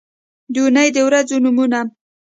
د 0.53 0.55
اونۍ 0.63 0.87
د 0.95 0.97
ورځو 1.07 1.35
نومونه 1.43 1.79